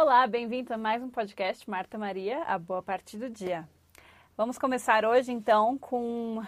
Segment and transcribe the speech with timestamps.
[0.00, 3.68] Olá, bem-vindo a mais um podcast Marta Maria, a boa parte do dia.
[4.36, 6.40] Vamos começar hoje então com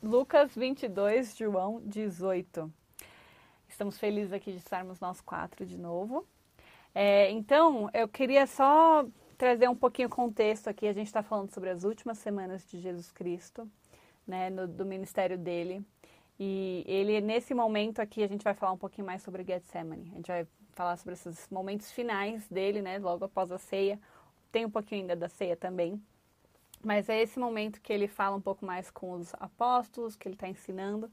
[0.00, 2.72] Lucas 22, João 18.
[3.68, 6.24] Estamos felizes aqui de estarmos nós quatro de novo.
[6.94, 9.04] É, então, eu queria só
[9.36, 10.86] trazer um pouquinho o contexto aqui.
[10.86, 13.68] A gente está falando sobre as últimas semanas de Jesus Cristo,
[14.24, 15.84] né, no, do ministério dele.
[16.38, 20.08] E ele, nesse momento aqui, a gente vai falar um pouquinho mais sobre Getsemane.
[20.12, 20.46] A gente vai
[20.76, 22.98] falar sobre esses momentos finais dele, né?
[22.98, 23.98] Logo após a ceia.
[24.52, 26.00] Tem um pouquinho ainda da ceia também.
[26.84, 30.34] Mas é esse momento que ele fala um pouco mais com os apóstolos, que ele
[30.34, 31.10] está ensinando.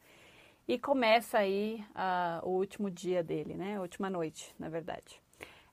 [0.67, 3.77] E começa aí uh, o último dia dele, né?
[3.77, 5.21] A última noite, na verdade.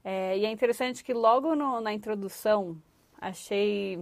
[0.03, 2.81] É, e é interessante que logo no, na introdução,
[3.21, 3.99] achei.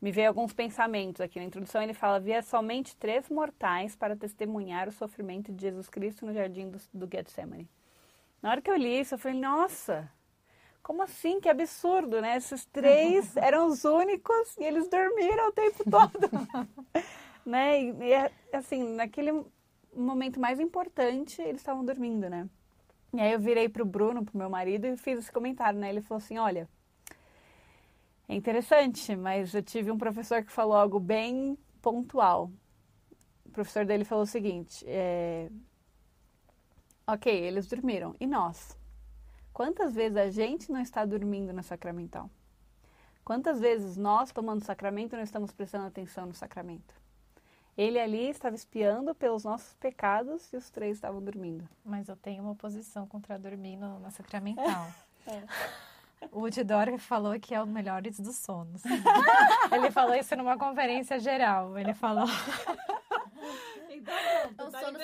[0.00, 1.38] Me veio alguns pensamentos aqui.
[1.38, 6.26] Na introdução ele fala: havia somente três mortais para testemunhar o sofrimento de Jesus Cristo
[6.26, 7.68] no jardim do, do Getsemane.
[8.42, 10.10] Na hora que eu li isso, eu falei, nossa,
[10.82, 11.40] como assim?
[11.40, 12.36] Que absurdo, né?
[12.36, 16.30] Esses três eram os únicos e eles dormiram o tempo todo.
[17.44, 17.82] né?
[17.82, 19.44] E, e, assim, naquele
[19.94, 22.48] momento mais importante, eles estavam dormindo, né?
[23.12, 25.88] E aí eu virei pro Bruno, pro meu marido, e fiz esse comentário, né?
[25.88, 26.68] Ele falou assim, olha,
[28.28, 32.50] é interessante, mas eu tive um professor que falou algo bem pontual.
[33.44, 35.48] O professor dele falou o seguinte, é,
[37.08, 38.16] Ok, eles dormiram.
[38.18, 38.76] E nós?
[39.52, 42.28] Quantas vezes a gente não está dormindo na sacramental?
[43.24, 46.94] Quantas vezes nós, tomando sacramento, não estamos prestando atenção no sacramento?
[47.78, 51.68] Ele ali estava espiando pelos nossos pecados e os três estavam dormindo.
[51.84, 54.88] Mas eu tenho uma oposição contra dormir no, na sacramental.
[55.28, 55.42] É.
[56.30, 58.80] O Udidoro falou que é o melhor dos sonos.
[59.72, 61.76] Ele falou isso numa conferência geral.
[61.76, 62.26] Ele falou.
[64.58, 64.98] É um tá sono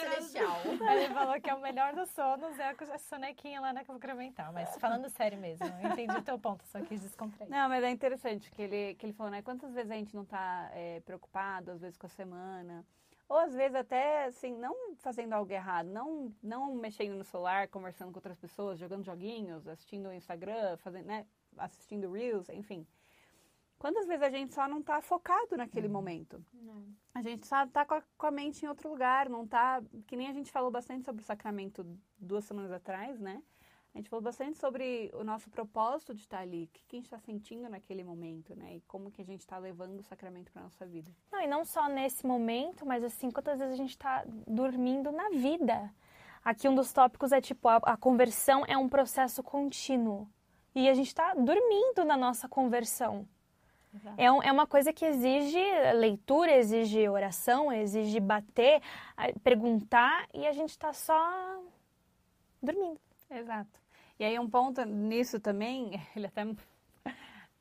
[0.93, 4.53] Ele falou que é o melhor dos sonos é a sonequinha lá na sacramental.
[4.53, 7.51] Mas falando sério mesmo, eu entendi o teu ponto, só quis descontrair.
[7.51, 9.43] Não, mas é interessante que ele, que ele falou, né?
[9.43, 12.85] Quantas vezes a gente não tá é, preocupado, às vezes com a semana,
[13.29, 18.13] ou às vezes até, assim, não fazendo algo errado, não, não mexendo no celular, conversando
[18.13, 21.27] com outras pessoas, jogando joguinhos, assistindo o Instagram, fazendo, né?
[21.57, 22.87] Assistindo Reels, enfim.
[23.83, 25.93] Quantas vezes a gente só não está focado naquele uhum.
[25.93, 26.47] momento?
[26.53, 26.87] Não.
[27.13, 29.83] A gente só está com, com, a mente em outro lugar, não está.
[30.07, 31.85] Que nem a gente falou bastante sobre o sacramento
[32.17, 33.43] duas semanas atrás, né?
[33.93, 37.07] A gente falou bastante sobre o nosso propósito de estar ali, o que a gente
[37.07, 38.77] está sentindo naquele momento, né?
[38.77, 41.11] E como que a gente está levando o sacramento para nossa vida.
[41.33, 45.29] Não, e não só nesse momento, mas assim, quantas vezes a gente está dormindo na
[45.31, 45.93] vida.
[46.45, 50.29] Aqui um dos tópicos é tipo, a, a conversão é um processo contínuo.
[50.73, 53.29] E a gente está dormindo na nossa conversão.
[54.17, 55.61] É, um, é uma coisa que exige
[55.95, 58.81] leitura, exige oração, exige bater,
[59.43, 61.61] perguntar e a gente está só
[62.63, 62.99] dormindo.
[63.31, 63.81] Exato.
[64.19, 66.45] E aí um ponto nisso também, ele até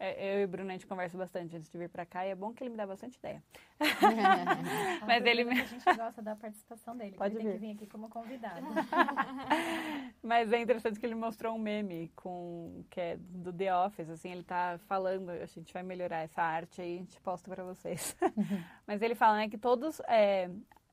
[0.02, 2.36] eu e o Bruno a gente conversa bastante antes de vir para cá e é
[2.36, 3.44] bom que ele me dá bastante ideia.
[5.06, 5.44] Mas ele.
[5.44, 7.16] A gente gosta da participação dele.
[7.16, 7.50] Pode ele vir.
[7.50, 8.66] tem que vir aqui como convidado.
[10.24, 14.32] Mas é interessante que ele mostrou um meme com que é do The Office, assim,
[14.32, 18.16] ele tá falando, a gente vai melhorar essa arte aí, a gente posta para vocês.
[18.88, 20.50] Mas ele fala, né, que todos é,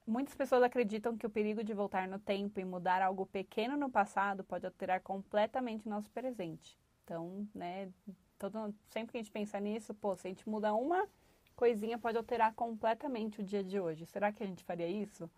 [0.09, 3.91] Muitas pessoas acreditam que o perigo de voltar no tempo e mudar algo pequeno no
[3.91, 6.79] passado pode alterar completamente o nosso presente.
[7.05, 7.91] Então, né,
[8.39, 11.09] todo, sempre que a gente pensa nisso, pô, se a gente muda uma
[11.57, 14.07] coisinha, pode alterar completamente o dia de hoje.
[14.07, 15.29] Será que a gente faria isso?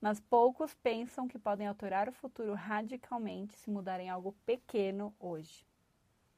[0.00, 5.66] Mas poucos pensam que podem alterar o futuro radicalmente se mudarem algo pequeno hoje.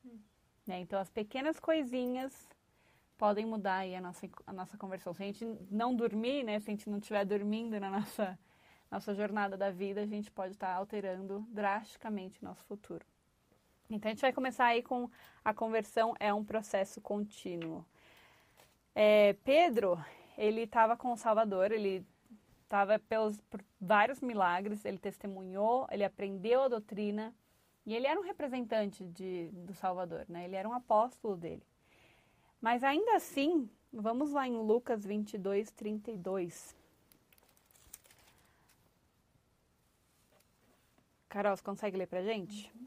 [0.04, 0.18] Hum.
[0.66, 0.80] Né?
[0.80, 2.32] Então, as pequenas coisinhas
[3.16, 5.14] podem mudar aí a nossa, a nossa conversão.
[5.14, 6.58] Se a gente não dormir, né?
[6.58, 8.36] Se a gente não estiver dormindo na nossa,
[8.90, 13.06] nossa jornada da vida, a gente pode estar alterando drasticamente o nosso futuro.
[13.94, 15.10] Então, a gente vai começar aí com
[15.44, 17.84] a conversão é um processo contínuo.
[18.94, 20.02] É, Pedro,
[20.38, 22.06] ele estava com o Salvador, ele
[22.62, 27.34] estava pelos por vários milagres, ele testemunhou, ele aprendeu a doutrina
[27.84, 30.46] e ele era um representante de, do Salvador, né?
[30.46, 31.62] Ele era um apóstolo dele.
[32.62, 36.74] Mas ainda assim, vamos lá em Lucas 22, 32.
[41.28, 42.72] Carol, você consegue ler pra gente?
[42.74, 42.86] Uhum.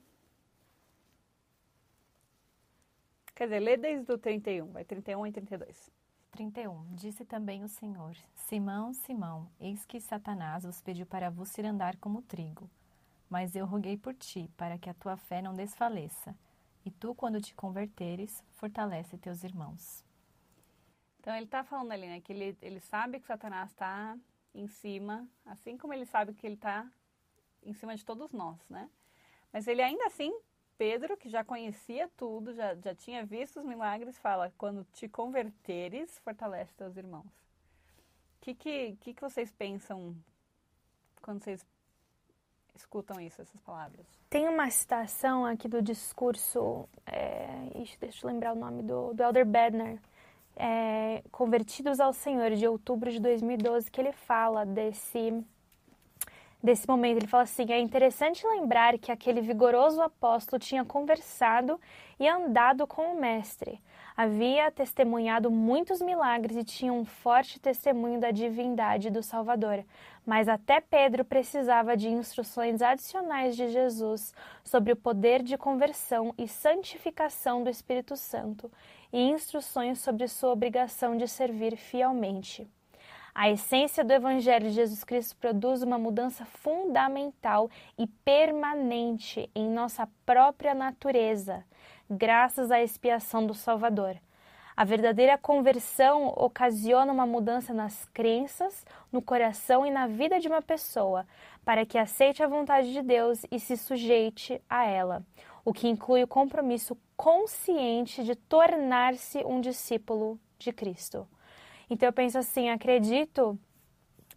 [3.35, 5.91] Quer dizer, lê desde o 31, vai 31 e 32.
[6.31, 6.95] 31.
[6.95, 12.21] Disse também o Senhor: Simão, Simão, eis que Satanás vos pediu para vos andar como
[12.21, 12.69] trigo.
[13.29, 16.33] Mas eu roguei por ti, para que a tua fé não desfaleça.
[16.85, 20.05] E tu, quando te converteres, fortalece teus irmãos.
[21.19, 24.15] Então ele está falando ali, né, que ele, ele sabe que Satanás está
[24.53, 26.87] em cima, assim como ele sabe que ele está
[27.63, 28.89] em cima de todos nós, né?
[29.51, 30.31] Mas ele ainda assim,
[30.77, 36.17] Pedro, que já conhecia tudo, já, já tinha visto os milagres, fala: quando te converteres,
[36.19, 37.25] fortalece teus irmãos.
[37.25, 40.15] O que, que, que, que vocês pensam
[41.21, 41.65] quando vocês
[42.75, 44.05] escutam isso, essas palavras?
[44.29, 47.69] Tem uma citação aqui do discurso, é,
[47.99, 49.99] deixa eu lembrar o nome do, do Elder Bedner,
[50.55, 55.43] é, Convertidos ao Senhor, de outubro de 2012, que ele fala desse
[56.63, 57.17] desse momento.
[57.17, 61.79] Ele fala assim: é interessante lembrar que aquele vigoroso apóstolo tinha conversado
[62.19, 63.79] e andado com o Mestre.
[64.17, 69.83] Havia testemunhado muitos milagres e tinha um forte testemunho da divindade do Salvador.
[70.25, 76.47] Mas até Pedro precisava de instruções adicionais de Jesus sobre o poder de conversão e
[76.47, 78.71] santificação do Espírito Santo
[79.11, 82.67] e instruções sobre sua obrigação de servir fielmente.
[83.37, 90.07] A essência do Evangelho de Jesus Cristo produz uma mudança fundamental e permanente em nossa
[90.25, 91.65] própria natureza,
[92.09, 94.15] graças à expiação do Salvador.
[94.73, 100.61] A verdadeira conversão ocasiona uma mudança nas crenças, no coração e na vida de uma
[100.61, 101.27] pessoa,
[101.65, 105.21] para que aceite a vontade de Deus e se sujeite a ela,
[105.65, 111.27] o que inclui o compromisso consciente de tornar-se um discípulo de Cristo.
[111.89, 113.57] Então eu penso assim, acredito,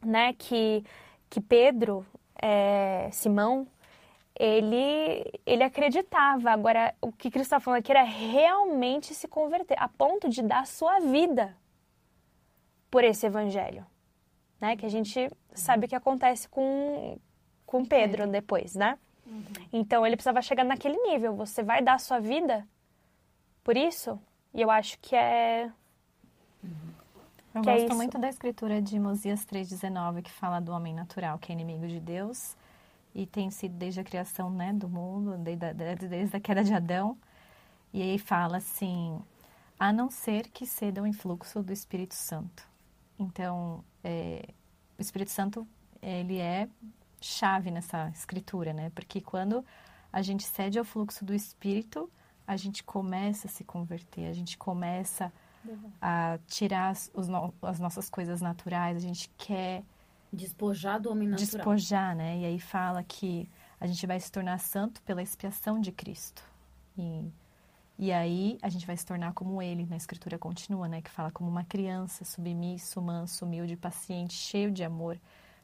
[0.04, 0.84] né, que
[1.30, 2.06] que Pedro,
[2.40, 3.66] é, Simão,
[4.38, 6.50] ele ele acreditava.
[6.50, 10.66] Agora o que Cristo está falando aqui era realmente se converter, a ponto de dar
[10.66, 11.56] sua vida
[12.90, 13.84] por esse evangelho,
[14.60, 14.76] né?
[14.76, 17.18] Que a gente sabe o que acontece com
[17.66, 18.98] com Pedro depois, né?
[19.26, 19.44] Uhum.
[19.72, 21.34] Então ele precisava chegar naquele nível.
[21.36, 22.66] Você vai dar sua vida
[23.62, 24.18] por isso?
[24.54, 25.70] E eu acho que é
[27.58, 30.94] eu que é gosto é muito da escritura de Mosias 3,19, que fala do homem
[30.94, 32.56] natural, que é inimigo de Deus,
[33.14, 36.72] e tem sido desde a criação né, do mundo, desde a, desde a queda de
[36.72, 37.16] Adão.
[37.93, 39.20] E aí fala assim:
[39.78, 42.66] a não ser que ceda o influxo do Espírito Santo.
[43.19, 44.49] Então, é,
[44.99, 45.66] o Espírito Santo,
[46.00, 46.69] ele é
[47.20, 48.90] chave nessa escritura, né?
[48.94, 49.64] Porque quando
[50.12, 52.10] a gente cede ao fluxo do Espírito,
[52.46, 55.32] a gente começa a se converter, a gente começa a
[56.00, 59.82] a tirar as, no, as nossas coisas naturais, a gente quer
[60.32, 61.56] despojar do homem natural.
[61.56, 62.38] Despojar, né?
[62.38, 63.49] E aí fala que
[63.81, 66.43] a gente vai se tornar santo pela expiação de Cristo.
[66.97, 67.32] E,
[67.99, 71.00] e aí a gente vai se tornar como ele, na escritura continua, né?
[71.00, 75.19] Que fala como uma criança, submisso, manso, humilde, paciente, cheio de amor,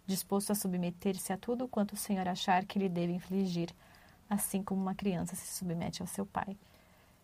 [0.07, 3.71] disposto a submeter-se a tudo quanto o Senhor achar que lhe deve infligir,
[4.29, 6.57] assim como uma criança se submete ao seu pai.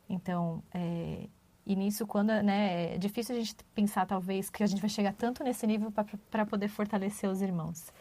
[0.09, 1.29] Então, é,
[1.67, 5.13] e nisso, quando né, é difícil a gente pensar, talvez, que a gente vai chegar
[5.13, 5.93] tanto nesse nível
[6.31, 7.93] para poder fortalecer os irmãos.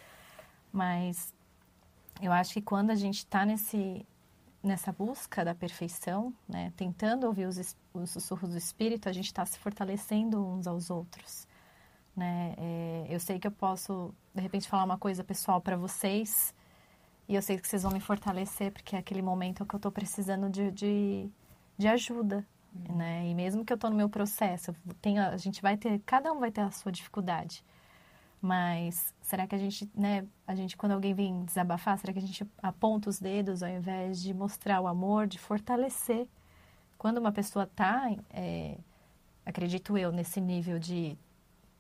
[0.72, 1.34] Mas
[2.22, 4.06] eu acho que quando a gente está nesse
[4.62, 9.46] nessa busca da perfeição, né, tentando ouvir os, os sussurros do Espírito, a gente está
[9.46, 11.48] se fortalecendo uns aos outros.
[12.16, 12.56] Né?
[12.58, 16.54] É, eu sei que eu posso, de repente, falar uma coisa pessoal para vocês
[17.28, 19.92] e eu sei que vocês vão me fortalecer, porque é aquele momento que eu estou
[19.92, 21.30] precisando de, de,
[21.78, 22.98] de ajuda, Uhum.
[22.98, 23.28] Né?
[23.28, 26.40] E mesmo que eu estou no meu processo, tenho, a gente vai ter, cada um
[26.40, 27.64] vai ter a sua dificuldade.
[28.42, 32.22] Mas será que a gente, né, a gente quando alguém vem desabafar, será que a
[32.22, 36.28] gente aponta os dedos ao invés de mostrar o amor, de fortalecer?
[36.98, 38.78] Quando uma pessoa está, é,
[39.46, 41.18] acredito eu, nesse nível de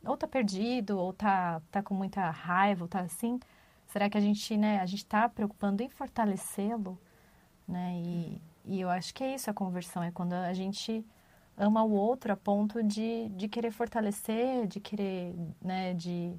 [0.05, 3.39] ou tá perdido, ou tá, tá com muita raiva, ou tá assim,
[3.88, 6.98] será que a gente, né, a gente está preocupando em fortalecê-lo,
[7.67, 7.93] né?
[7.98, 11.06] E, e eu acho que é isso a conversão, é quando a gente
[11.58, 16.34] ama o outro a ponto de, de querer fortalecer, de querer, né, de,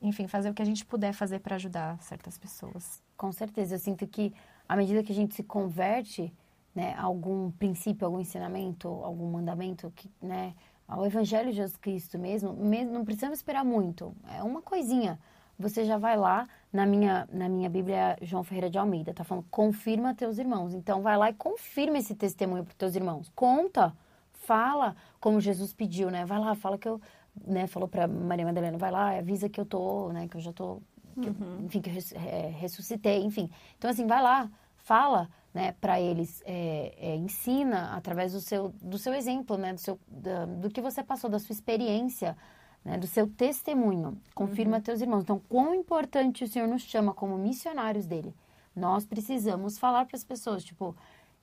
[0.00, 3.02] enfim, fazer o que a gente puder fazer para ajudar certas pessoas.
[3.16, 4.32] Com certeza, eu sinto que
[4.68, 6.32] à medida que a gente se converte,
[6.74, 10.54] né, a algum princípio, algum ensinamento, algum mandamento, que, né,
[10.86, 15.18] ao Evangelho de Jesus Cristo mesmo, mesmo, não precisamos esperar muito, é uma coisinha
[15.58, 19.46] você já vai lá na minha, na minha Bíblia João Ferreira de Almeida, tá falando,
[19.50, 20.74] confirma teus irmãos.
[20.74, 23.30] Então vai lá e confirma esse testemunho para teus irmãos.
[23.34, 23.94] Conta,
[24.32, 26.24] fala, como Jesus pediu, né?
[26.24, 27.00] Vai lá, fala que eu,
[27.46, 30.52] né, falou para Maria Madalena, vai lá, avisa que eu tô, né, que eu já
[30.52, 30.80] tô,
[31.20, 31.64] que uhum.
[31.64, 33.50] enfim, que eu é, ressuscitei, enfim.
[33.76, 38.98] Então assim, vai lá, fala, né, para eles, é, é, ensina através do seu, do
[38.98, 42.36] seu exemplo, né, do, seu, da, do que você passou, da sua experiência,
[42.84, 44.16] né, do seu testemunho.
[44.34, 44.82] Confirma Uhum.
[44.82, 45.22] teus irmãos.
[45.22, 48.34] Então, quão importante o Senhor nos chama como missionários dele.
[48.74, 50.94] Nós precisamos falar para as pessoas, tipo,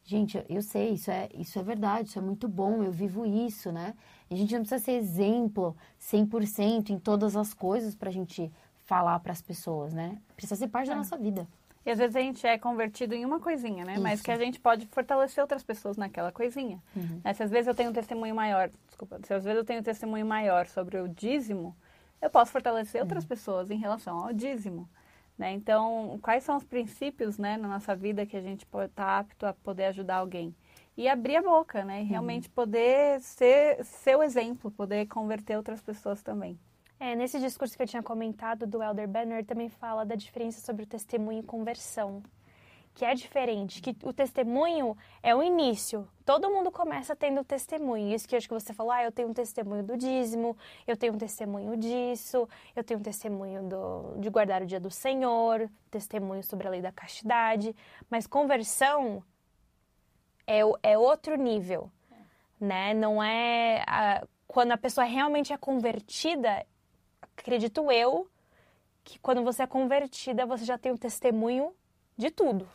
[0.04, 3.72] gente, eu sei, isso é, isso é verdade, isso é muito bom, eu vivo isso,
[3.72, 3.94] né?
[4.30, 8.52] A gente não precisa ser exemplo 100% em todas as coisas para a gente
[8.86, 10.18] falar para as pessoas, né?
[10.36, 11.48] Precisa ser parte da nossa vida.
[11.86, 13.98] E às vezes a gente é convertido em uma coisinha, né?
[14.00, 14.24] Mas Isso.
[14.24, 16.82] que a gente pode fortalecer outras pessoas naquela coisinha.
[16.96, 17.22] Uhum.
[17.24, 17.34] Né?
[17.34, 19.84] Se às vezes eu tenho um testemunho maior, desculpa, se às vezes eu tenho um
[19.84, 21.76] testemunho maior sobre o dízimo,
[22.22, 23.30] eu posso fortalecer outras Uhum.
[23.30, 24.90] pessoas em relação ao dízimo.
[25.38, 25.52] Né?
[25.52, 29.54] Então, quais são os princípios né, na nossa vida que a gente está apto a
[29.54, 30.56] poder ajudar alguém?
[30.98, 32.02] E abrir a boca, né?
[32.02, 32.10] E Uhum.
[32.10, 36.58] realmente poder ser seu exemplo, poder converter outras pessoas também.
[37.00, 40.84] É, nesse discurso que eu tinha comentado do Elder Banner, também fala da diferença sobre
[40.84, 42.24] o testemunho e conversão.
[42.96, 46.08] Que é diferente, que o testemunho é o início.
[46.26, 48.16] Todo mundo começa tendo testemunho.
[48.16, 50.56] Isso que acho que você falou, ah, eu tenho um testemunho do dízimo,
[50.88, 54.90] eu tenho um testemunho disso, eu tenho um testemunho do, de guardar o dia do
[54.90, 57.76] Senhor, testemunho sobre a lei da castidade.
[58.10, 59.22] Mas conversão
[60.48, 61.92] é, é outro nível,
[62.60, 62.94] né?
[62.94, 63.84] Não é...
[63.86, 66.66] a- quando a pessoa realmente é convertida,
[67.38, 68.26] acredito eu,
[69.04, 71.74] que quando você é convertida, você já tem um testemunho
[72.16, 72.66] de tudo.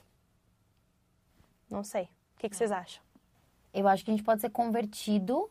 [1.71, 2.05] Não sei.
[2.37, 3.03] O que, que vocês acham?
[3.73, 5.49] Eu acho que a gente pode ser convertido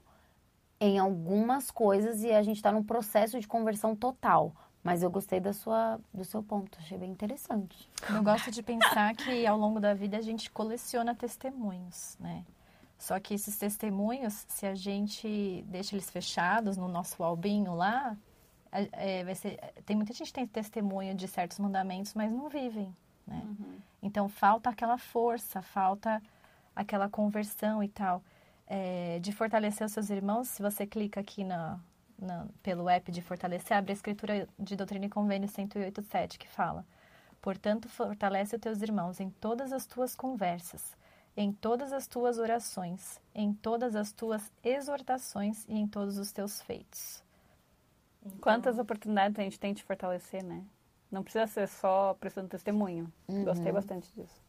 [0.80, 4.54] em algumas coisas e a gente está num processo de conversão total.
[4.84, 7.90] Mas eu gostei da sua, do seu ponto, achei bem interessante.
[8.10, 12.46] Eu gosto de pensar que ao longo da vida a gente coleciona testemunhos, né?
[12.98, 18.16] Só que esses testemunhos, se a gente deixa eles fechados no nosso albinho lá,
[18.72, 22.48] é- é, vai ser, tem muita gente que tem testemunho de certos mandamentos, mas não
[22.50, 22.96] vivem,
[23.28, 23.42] né?
[24.01, 26.22] Então falta aquela força, falta
[26.75, 28.24] aquela conversão e tal.
[28.68, 31.79] É, de fortalecer os seus irmãos, se você clica aqui na,
[32.20, 36.86] na- pelo app de fortalecer, abre a escritura de Doutrina e Convênio 108.7, que fala
[37.41, 40.96] Portanto, fortalece os teus irmãos em todas as tuas conversas,
[41.38, 46.62] em todas as tuas orações, em todas as tuas exortações e em todos os teus
[46.62, 47.24] feitos.
[48.25, 50.63] Então, Quantas oportunidades a gente tem de fortalecer, né?
[51.12, 53.12] Não precisa ser só prestando testemunho.
[53.44, 54.42] Gostei bastante disso.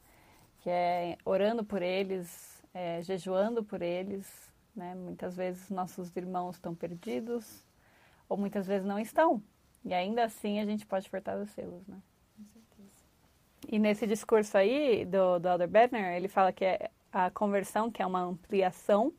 [0.61, 4.95] Que é orando por eles, é, jejuando por eles, né?
[4.95, 7.65] Muitas vezes nossos irmãos estão perdidos
[8.29, 9.43] ou muitas vezes não estão.
[9.85, 11.99] E ainda assim a gente pode fortalecê-los, né?
[13.69, 18.03] E nesse discurso aí do, do Elder Bednar, ele fala que é a conversão, que
[18.03, 19.13] é uma ampliação,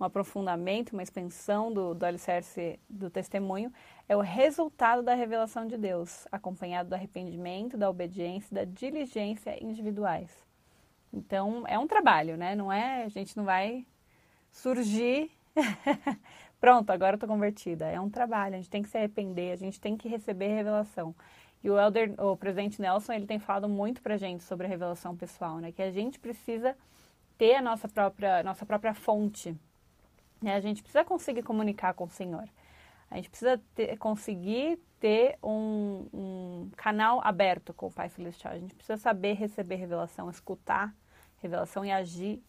[0.00, 3.70] um aprofundamento, uma expansão do, do alicerce do testemunho,
[4.08, 10.30] é o resultado da revelação de Deus, acompanhado do arrependimento, da obediência da diligência individuais.
[11.12, 12.54] Então, é um trabalho, né?
[12.54, 13.86] Não é, a gente não vai
[14.50, 15.30] surgir,
[16.58, 17.86] pronto, agora eu tô convertida.
[17.86, 21.14] É um trabalho, a gente tem que se arrepender, a gente tem que receber revelação.
[21.62, 25.14] E o Elder, o presidente Nelson, ele tem falado muito pra gente sobre a revelação
[25.14, 25.72] pessoal, né?
[25.72, 26.74] Que a gente precisa
[27.36, 29.54] ter a nossa própria, nossa própria fonte.
[30.40, 30.54] Né?
[30.54, 32.48] A gente precisa conseguir comunicar com o Senhor.
[33.10, 38.54] A gente precisa ter, conseguir ter um, um canal aberto com o Pai Celestial.
[38.54, 40.94] A gente precisa saber receber revelação, escutar
[41.38, 42.42] revelação e agir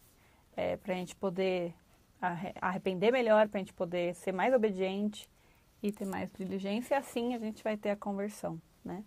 [0.56, 1.74] é, para a gente poder
[2.22, 5.30] arre- arrepender melhor, para a gente poder ser mais obediente
[5.82, 6.94] e ter mais diligência.
[6.94, 9.04] E assim a gente vai ter a conversão, né?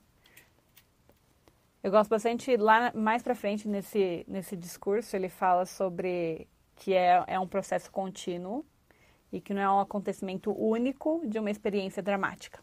[1.82, 7.22] Eu gosto bastante, lá mais pra frente nesse, nesse discurso, ele fala sobre que é,
[7.26, 8.64] é um processo contínuo
[9.34, 12.60] e que não é um acontecimento único de uma experiência dramática.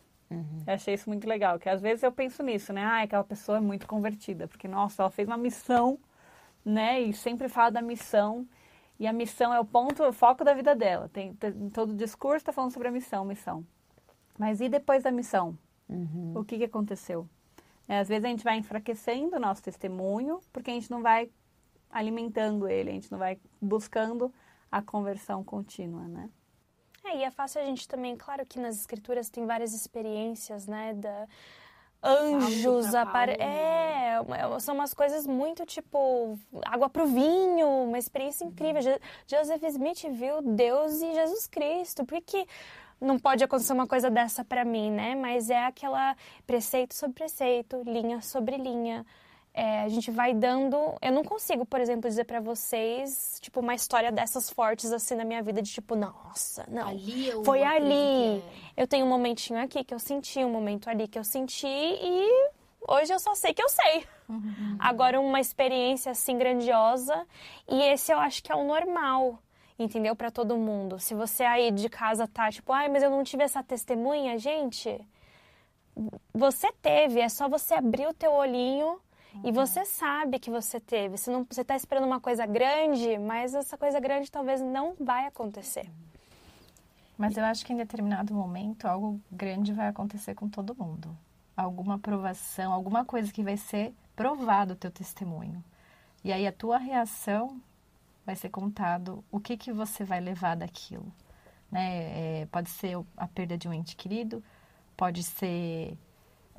[0.66, 2.82] Eu achei isso muito legal, que às vezes eu penso nisso, né?
[2.84, 6.00] Ah, aquela pessoa é muito convertida, porque, nossa, ela fez uma missão,
[6.64, 7.02] né?
[7.02, 8.48] E sempre fala da missão,
[8.98, 11.10] e a missão é o ponto, o foco da vida dela.
[11.10, 13.66] Tem, tem- todo o discurso está falando sobre a missão, missão.
[14.40, 15.58] Mas e depois da missão?
[16.40, 17.28] O que, que aconteceu?
[17.88, 21.30] É, às vezes a gente vai enfraquecendo o nosso testemunho, porque a gente não vai
[21.90, 24.34] alimentando ele, a gente não vai buscando
[24.72, 26.30] a conversão contínua, né?
[27.12, 30.94] É, e é fácil a gente também, claro que nas escrituras tem várias experiências, né,
[30.94, 31.28] da
[32.04, 33.38] anjos apare...
[33.38, 38.82] Paulo, É, são umas coisas muito tipo água pro vinho, uma experiência incrível.
[38.82, 42.06] Je- Joseph Smith viu Deus e Jesus Cristo.
[42.06, 42.48] Por que
[43.00, 45.16] não pode acontecer uma coisa dessa pra mim, né?
[45.16, 46.16] Mas é aquela
[46.46, 49.06] preceito sobre preceito, linha sobre linha.
[49.54, 50.78] É, a gente vai dando.
[51.02, 55.26] Eu não consigo, por exemplo, dizer pra vocês, tipo, uma história dessas fortes assim na
[55.26, 56.88] minha vida, de tipo, nossa, não.
[56.88, 58.44] Ali eu Foi acredito ali.
[58.78, 58.82] é.
[58.84, 62.50] Eu tenho um momentinho aqui que eu senti, um momento ali que eu senti e
[62.88, 64.06] hoje eu só sei que eu sei.
[64.80, 67.28] Agora, uma experiência assim grandiosa,
[67.68, 69.38] e esse eu acho que é o normal,
[69.78, 70.16] entendeu?
[70.16, 70.98] Para todo mundo.
[70.98, 74.98] Se você aí de casa tá tipo, ai, mas eu não tive essa testemunha, gente.
[76.34, 78.98] Você teve, é só você abrir o teu olhinho
[79.44, 81.18] e você sabe que você teve.
[81.18, 85.26] Você não, você tá esperando uma coisa grande, mas essa coisa grande talvez não vai
[85.26, 85.90] acontecer.
[87.18, 91.16] Mas eu acho que em determinado momento algo grande vai acontecer com todo mundo.
[91.56, 95.64] Alguma provação, alguma coisa que vai ser provado o teu testemunho.
[96.24, 97.62] E aí a tua reação
[98.26, 101.12] vai ser contado o que que você vai levar daquilo.
[101.72, 102.42] Né?
[102.42, 104.44] É, pode ser a perda de um ente querido,
[104.98, 105.98] pode ser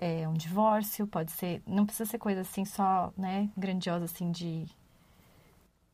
[0.04, 1.62] é, um divórcio, pode ser.
[1.64, 4.66] Não precisa ser coisa assim só, né, grandiosa assim de.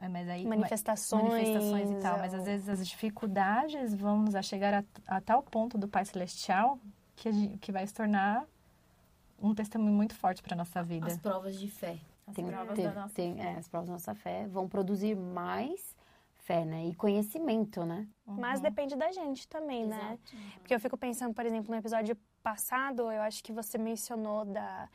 [0.01, 1.25] É, mas aí, Manifestações.
[1.25, 4.73] manifestações e tal, mas às vezes as dificuldades vão nos a chegar
[5.07, 6.79] a, a tal ponto do Pai Celestial
[7.17, 8.47] que, que vai se tornar
[9.43, 11.07] um testemunho muito forte para nossa vida.
[11.07, 11.99] As provas de fé.
[12.27, 15.17] As Tem- provas tem- da nossa tem- é, as provas da nossa fé vão produzir
[15.17, 15.97] mais
[16.37, 16.87] fé, né?
[16.87, 18.07] E conhecimento, né?
[18.25, 20.19] Mas depende da gente também, né?
[20.61, 22.17] Porque eu fico pensando, por exemplo, no episódio
[22.53, 24.89] passado, eu acho que você mencionou da,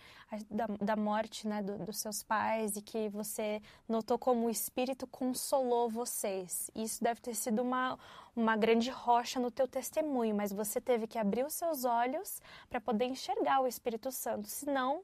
[0.50, 5.06] da, da morte né, do- dos seus pais e que você notou como o Espírito
[5.06, 6.72] consolou vocês.
[6.74, 8.00] Isso deve ter sido uma,
[8.36, 12.82] uma grande rocha no teu testemunho, mas você teve que abrir os seus olhos para
[12.82, 14.48] poder enxergar o Espírito Santo.
[14.48, 15.04] Senão,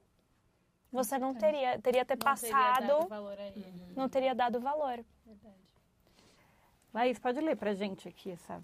[0.90, 2.86] você não teria, teria ter passado,
[3.96, 5.04] não teria dado valor.
[6.92, 8.60] Laís, pode ler pra gente aqui essa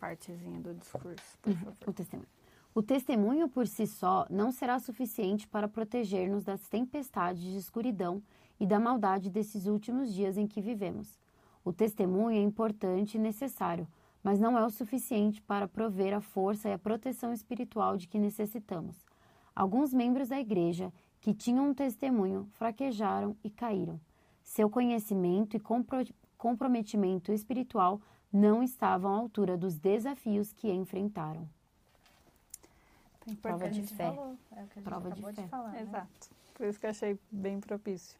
[0.00, 1.76] partezinha do discurso, por favor.
[1.86, 2.28] O testemunho.
[2.74, 8.22] O testemunho por si só não será suficiente para proteger-nos das tempestades de escuridão
[8.60, 11.18] e da maldade desses últimos dias em que vivemos.
[11.64, 13.86] O testemunho é importante e necessário,
[14.22, 18.18] mas não é o suficiente para prover a força e a proteção espiritual de que
[18.18, 19.04] necessitamos.
[19.54, 24.00] Alguns membros da igreja que tinham um testemunho fraquejaram e caíram.
[24.42, 28.00] Seu conhecimento e compro- comprometimento espiritual
[28.32, 31.48] não estavam à altura dos desafios que enfrentaram.
[33.36, 34.04] Prova de fé.
[34.04, 35.48] falou, é o que a gente Prova de fé.
[35.48, 35.82] falar, né?
[35.82, 36.30] Exato.
[36.54, 38.18] Por isso que eu achei bem propício.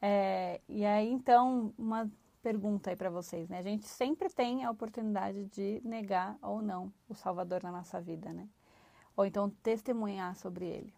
[0.00, 2.10] É, e aí, então, uma
[2.42, 3.58] pergunta aí para vocês, né?
[3.58, 8.32] A gente sempre tem a oportunidade de negar ou não o Salvador na nossa vida,
[8.32, 8.48] né?
[9.14, 10.94] Ou então testemunhar sobre ele.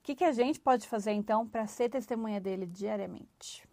[0.00, 3.66] O que, que a gente pode fazer, então, para ser testemunha dele diariamente?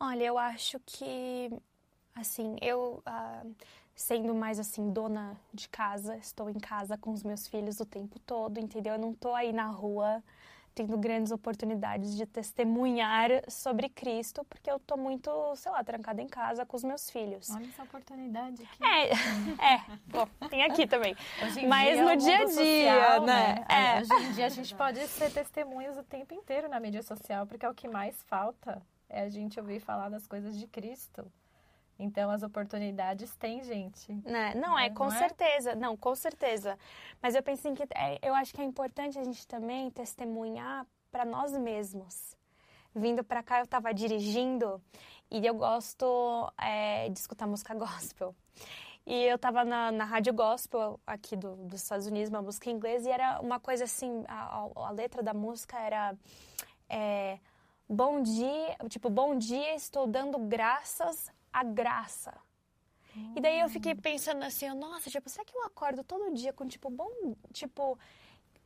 [0.00, 1.50] Olha, eu acho que,
[2.14, 3.44] assim, eu ah,
[3.98, 8.16] sendo mais assim dona de casa, estou em casa com os meus filhos o tempo
[8.20, 8.92] todo, entendeu?
[8.92, 10.22] Eu não tô aí na rua
[10.72, 16.28] tendo grandes oportunidades de testemunhar sobre Cristo, porque eu tô muito, sei lá, trancada em
[16.28, 17.50] casa com os meus filhos.
[17.50, 18.84] Olha essa oportunidade aqui.
[18.84, 21.16] É, é, bom, tem aqui também.
[21.66, 23.64] Mas dia, no o dia a dia, social, né?
[23.68, 24.00] É.
[24.00, 27.66] Hoje em dia a gente pode ser testemunhas o tempo inteiro na mídia social, porque
[27.66, 31.26] é o que mais falta é a gente ouvir falar das coisas de Cristo.
[31.98, 34.12] Então as oportunidades tem, gente.
[34.24, 34.54] Né?
[34.54, 35.18] Não, é, Não com é?
[35.18, 35.74] certeza.
[35.74, 36.78] Não, com certeza.
[37.20, 41.24] Mas eu pensei que é, eu acho que é importante a gente também testemunhar para
[41.24, 42.36] nós mesmos.
[42.94, 44.80] Vindo para cá, eu estava dirigindo
[45.30, 48.34] e eu gosto é, de escutar música gospel.
[49.04, 52.74] E eu estava na, na rádio gospel aqui do, dos Estados Unidos, uma música em
[52.74, 56.14] inglês, e era uma coisa assim, a, a- a letra da música era
[56.90, 57.38] é,
[57.88, 62.34] bom dia, tipo, bom dia, estou dando graças à graça.
[63.34, 66.66] E daí eu fiquei pensando assim, nossa, tipo, será que eu acordo todo dia com
[66.66, 67.10] tipo, bom,
[67.52, 67.98] tipo,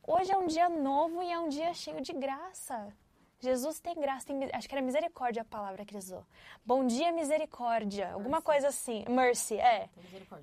[0.07, 2.93] hoje é um dia novo e é um dia cheio de graça.
[3.41, 6.25] Jesus tem graça, tem, acho que era misericórdia a palavra que ele usou.
[6.65, 9.05] Bom dia, misericórdia, alguma coisa assim.
[9.09, 9.89] Mercy, é.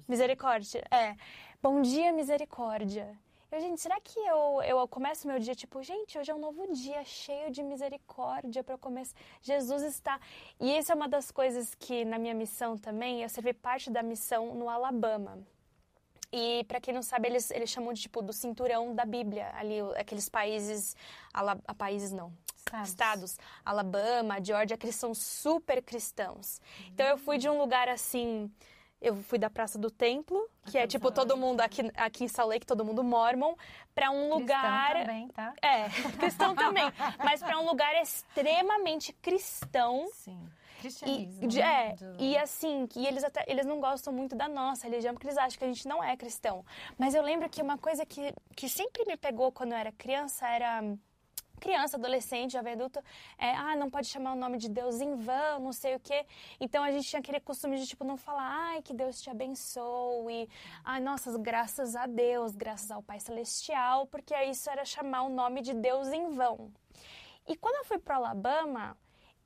[0.08, 1.16] Misericórdia, é.
[1.62, 3.18] Bom dia, misericórdia.
[3.52, 6.72] Eu, gente, será que eu, eu começo meu dia tipo, gente, hoje é um novo
[6.72, 9.16] dia cheio de misericórdia para começar.
[9.42, 10.20] Jesus está.
[10.60, 14.04] E isso é uma das coisas que na minha missão também, eu servi parte da
[14.04, 15.40] missão no Alabama.
[16.32, 19.80] E para quem não sabe, eles, eles chamam de tipo do cinturão da Bíblia, ali
[19.98, 20.96] aqueles países,
[21.34, 22.90] ala, a países não, Estados.
[22.90, 26.62] estados, Alabama, Georgia, que eles são super cristãos.
[26.94, 28.52] Então eu fui de um lugar assim,
[29.02, 32.50] eu fui da Praça do Templo, que é tipo todo mundo aqui, aqui em Salt
[32.50, 33.56] Lake, todo mundo mormon,
[33.96, 35.54] para um lugar Cristão também, tá?
[35.62, 36.84] é, cristão também,
[37.24, 40.08] mas para um lugar extremamente cristão.
[40.14, 40.40] Sim.
[40.78, 41.48] E, Cristianismo.
[41.50, 41.90] de- né?
[41.90, 45.28] é, Do- e assim, que eles até eles não gostam muito da nossa religião, porque
[45.28, 46.66] eles acham que a gente não é cristão.
[46.98, 50.48] Mas eu lembro que uma coisa que, que sempre me pegou quando eu era criança
[50.48, 50.82] era
[51.60, 53.00] criança, adolescente, jovem adulto,
[53.38, 56.26] é, ah, não pode chamar o nome de Deus em vão, não sei o quê.
[56.60, 60.50] Então a gente tinha aquele costume de, tipo, não falar, ai, que Deus te abençoe,
[60.84, 65.62] ai, nossas, graças a Deus, graças ao Pai Celestial, porque isso era chamar o nome
[65.62, 66.72] de Deus em vão.
[67.48, 68.98] E quando eu fui para Alabama,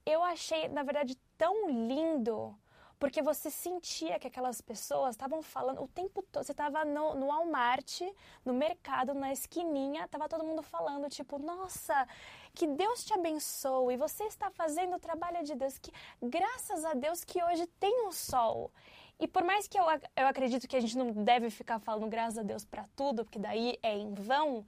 [0.06, 2.56] eu achei, na verdade, tão lindo
[3.04, 6.42] porque você sentia que aquelas pessoas estavam falando o tempo todo.
[6.42, 8.00] Você estava no, no Walmart,
[8.46, 12.08] no mercado, na esquininha, estava todo mundo falando, tipo, nossa,
[12.54, 17.26] que Deus te abençoe, você está fazendo o trabalho de Deus, que graças a Deus
[17.26, 18.72] que hoje tem um sol.
[19.20, 19.84] E por mais que eu,
[20.16, 23.38] eu acredito que a gente não deve ficar falando graças a Deus para tudo, porque
[23.38, 24.66] daí é em vão,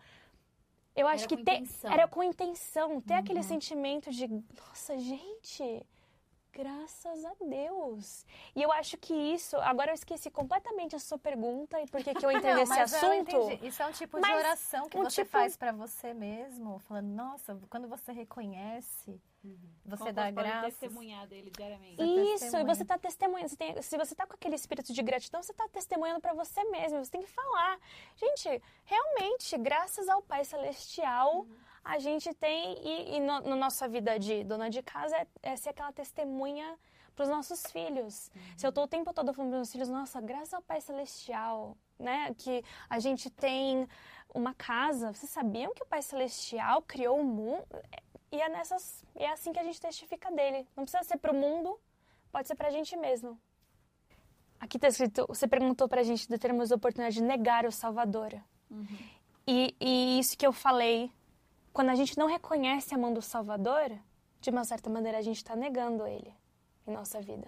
[0.94, 5.86] eu acho Era que com era com intenção, ter aquele sentimento de, nossa, gente,
[6.56, 8.26] graças a Deus.
[8.56, 12.14] E eu acho que isso, agora eu esqueci completamente a sua pergunta e por que
[12.14, 13.38] que eu entrei Não, nesse assunto.
[13.62, 16.80] Isso é um tipo de Mas oração que um você tipo- faz pra você mesmo,
[16.80, 19.20] falando, nossa, quando você reconhece,
[19.86, 20.76] você Como dá graças.
[20.78, 22.02] testemunhar dele diariamente.
[22.02, 23.50] Isso, e você está testemunhando.
[23.50, 26.64] Você tem- se você está com aquele espírito de gratidão, você está testemunhando para você
[26.66, 27.04] mesmo.
[27.04, 27.78] Você tem que falar.
[28.16, 31.46] Gente, realmente, graças ao Pai Celestial,
[31.86, 32.78] a gente tem.
[32.84, 36.78] E, e no, na nossa vida de dona de casa, é, é ser aquela testemunha
[37.16, 38.30] para os nossos filhos.
[38.58, 41.78] Se eu estou o tempo todo falando para meus filhos, nossa, graças ao Pai Celestial,
[41.98, 42.34] né?
[42.38, 43.88] Que a gente tem
[44.34, 45.14] uma casa.
[45.14, 47.66] Vocês sabiam que o Pai Celestial criou o mundo?
[48.32, 50.68] E é, nessas, é assim que a gente testifica dele.
[50.76, 51.80] Não precisa ser para o mundo,
[52.32, 53.40] pode ser para a gente mesmo.
[54.60, 57.72] Aqui está escrito, você perguntou para a gente de termos a oportunidade de negar o
[57.72, 58.34] Salvador.
[59.48, 61.12] E, e isso que eu falei,
[61.76, 63.92] quando a gente não reconhece a mão do Salvador,
[64.40, 66.34] de uma certa maneira a gente está negando ele
[66.88, 67.48] em nossa vida.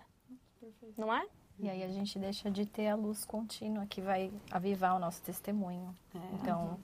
[0.97, 1.25] Não é?
[1.57, 5.21] E aí a gente deixa de ter a luz contínua que vai avivar o nosso
[5.21, 5.95] testemunho.
[6.33, 6.77] Então,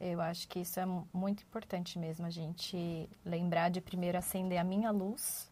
[0.00, 4.58] eu acho que isso é mu- muito importante mesmo, a gente lembrar de primeiro acender
[4.58, 5.50] a minha luz,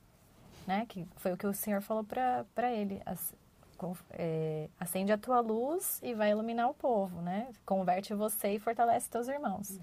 [0.66, 0.84] né?
[0.88, 3.00] Que foi o que o Senhor falou para ele.
[3.06, 3.32] As-
[3.76, 7.48] com- é, acende a tua luz e vai iluminar o povo, né?
[7.64, 9.78] Converte você e fortalece teus irmãos.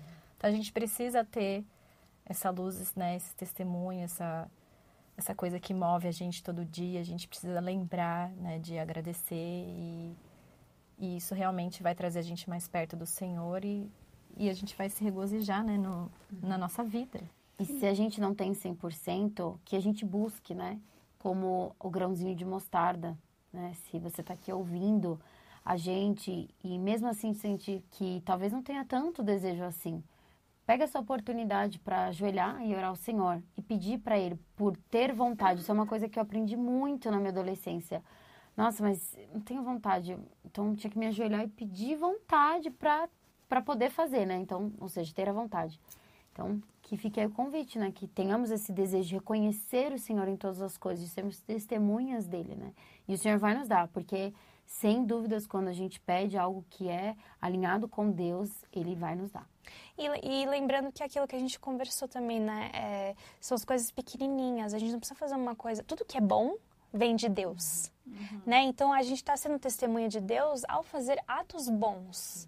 [0.45, 1.65] A gente precisa ter
[2.23, 3.15] essa luz, né?
[3.15, 4.47] Esse testemunho, essa
[5.17, 9.33] essa coisa que move a gente todo dia, a gente precisa lembrar, né, de agradecer
[9.33, 10.13] e,
[10.99, 13.89] e isso realmente vai trazer a gente mais perto do Senhor e,
[14.35, 16.11] e a gente vai se regozijar, né, no,
[16.43, 17.21] na nossa vida.
[17.57, 20.77] E se a gente não tem 100%, que a gente busque, né?
[21.17, 23.17] Como o grãozinho de mostarda,
[23.53, 23.71] né?
[23.73, 25.17] Se você está aqui ouvindo
[25.63, 30.03] a gente e mesmo assim sente que talvez não tenha tanto desejo assim,
[30.65, 35.13] pega essa oportunidade para ajoelhar e orar ao Senhor e pedir para Ele por ter
[35.13, 35.61] vontade.
[35.61, 38.03] Isso é uma coisa que eu aprendi muito na minha adolescência.
[38.57, 40.17] Nossa, mas não tenho vontade.
[40.43, 44.35] Então tinha que me ajoelhar e pedir vontade para poder fazer, né?
[44.37, 45.79] Então, ou seja, ter a vontade.
[46.31, 47.91] Então, que fique aí o convite, né?
[47.93, 52.25] Que tenhamos esse desejo de reconhecer o Senhor em todas as coisas, de sermos testemunhas
[52.25, 52.73] dele, né?
[53.07, 54.33] E o Senhor vai nos dar, porque
[54.65, 59.31] sem dúvidas, quando a gente pede algo que é alinhado com Deus, ele vai nos
[59.31, 59.47] dar.
[59.97, 62.69] E, e lembrando que aquilo que a gente conversou também, né?
[62.73, 64.73] é, são as coisas pequenininhas.
[64.73, 65.83] A gente não precisa fazer uma coisa.
[65.83, 66.55] Tudo que é bom
[66.93, 67.91] vem de Deus,
[68.45, 68.61] né?
[68.61, 72.47] Então a gente está sendo testemunha de Deus ao fazer atos bons.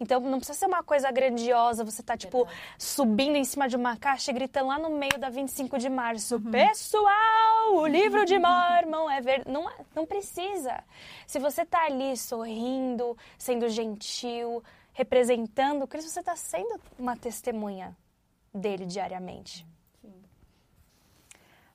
[0.00, 1.84] Então não precisa ser uma coisa grandiosa.
[1.84, 2.48] Você tá tipo
[2.78, 6.40] subindo em cima de uma caixa e gritando lá no meio da 25 de março,
[6.40, 10.82] pessoal, o livro de Mormon é ver, não é- não precisa.
[11.26, 17.96] Se você tá ali sorrindo, sendo gentil, representando Cristo, você está sendo uma testemunha
[18.52, 19.66] dele diariamente.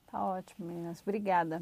[0.07, 1.01] Tá ótimo, meninas.
[1.01, 1.61] Obrigada.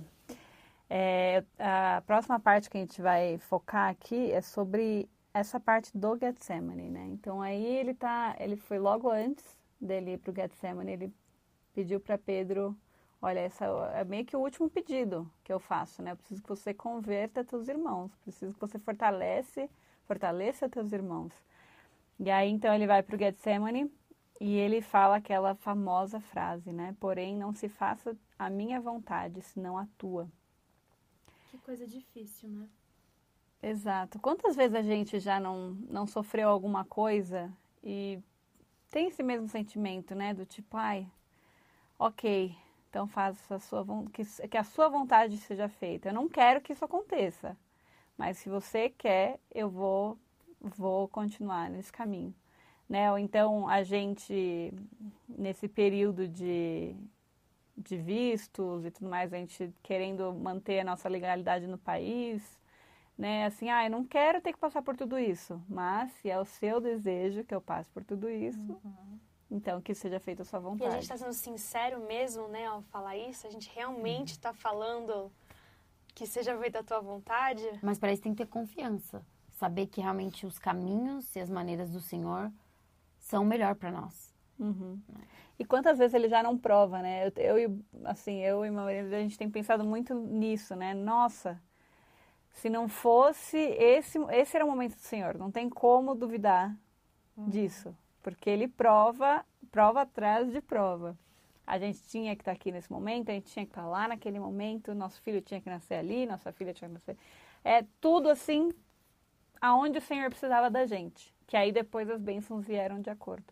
[0.89, 6.15] É, a próxima parte que a gente vai focar aqui é sobre essa parte do
[6.17, 7.07] Getsemane, né?
[7.07, 9.43] Então aí ele tá, ele foi logo antes
[9.81, 11.13] dele ir pro Getsemane, ele
[11.73, 12.77] pediu para Pedro,
[13.21, 13.65] olha, essa
[13.95, 16.11] é meio que o último pedido que eu faço, né?
[16.11, 19.69] Eu preciso que você converta teus irmãos, preciso que você fortalece,
[20.07, 21.33] fortaleça teus irmãos.
[22.19, 23.91] E aí então ele vai pro Getsemane
[24.39, 26.95] e ele fala aquela famosa frase, né?
[26.99, 30.29] Porém, não se faça a minha vontade, senão a tua.
[31.49, 32.67] Que coisa difícil, né?
[33.63, 34.19] Exato.
[34.19, 37.51] Quantas vezes a gente já não, não sofreu alguma coisa
[37.83, 38.19] e
[38.91, 40.33] tem esse mesmo sentimento, né?
[40.33, 41.07] Do tipo, ai,
[41.97, 42.55] ok,
[42.89, 46.09] então faça a sua que, que a sua vontade seja feita.
[46.09, 47.57] Eu não quero que isso aconteça,
[48.17, 50.17] mas se você quer, eu vou,
[50.59, 52.33] vou continuar nesse caminho.
[52.87, 53.11] Né?
[53.11, 54.71] Ou então a gente,
[55.27, 56.95] nesse período de,
[57.75, 62.43] de vistos e tudo mais, a gente querendo manter a nossa legalidade no país,
[63.17, 63.45] né?
[63.45, 66.45] Assim, ah, eu não quero ter que passar por tudo isso, mas se é o
[66.45, 68.77] seu desejo que eu passe por tudo isso,
[69.49, 70.89] Então, que seja feita a sua E vontade.
[70.89, 73.47] a gente está sendo sincero mesmo, né, ao falar isso?
[73.47, 75.31] A gente realmente está falando
[76.15, 77.61] que seja feita a tua vontade?
[77.83, 79.23] Mas para isso tem que ter confiança.
[79.51, 82.51] Saber que realmente os caminhos e as maneiras do Senhor
[83.19, 84.33] são o melhor para nós.
[84.57, 84.99] Uhum.
[85.59, 87.27] E quantas vezes ele já não prova, né?
[87.27, 90.93] Eu, eu e assim, eu e Maria, a gente tem pensado muito nisso, né?
[90.93, 91.61] Nossa,
[92.53, 95.37] se não fosse esse, esse era o momento do Senhor.
[95.37, 96.75] Não tem como duvidar
[97.37, 101.17] disso, porque ele prova, prova atrás de prova.
[101.65, 104.39] A gente tinha que estar aqui nesse momento, a gente tinha que estar lá naquele
[104.39, 107.17] momento, nosso filho tinha que nascer ali, nossa filha tinha que nascer.
[107.63, 108.71] É tudo assim,
[109.59, 111.33] aonde o Senhor precisava da gente.
[111.47, 113.45] Que aí depois as bênçãos vieram de acordo.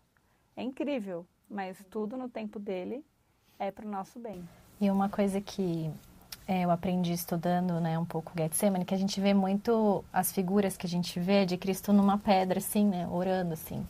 [0.55, 3.03] É incrível, mas tudo no tempo dele
[3.57, 4.47] é para o nosso bem.
[4.79, 5.91] E uma coisa que
[6.47, 10.75] é, eu aprendi estudando né, um pouco Getsemane, que a gente vê muito as figuras
[10.75, 13.85] que a gente vê de Cristo numa pedra, assim, né, orando, assim.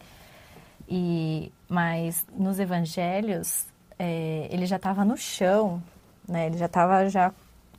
[0.88, 3.68] E, mas nos evangelhos,
[4.04, 5.82] é, ele já estava no chão,
[6.28, 7.34] né, ele já estava já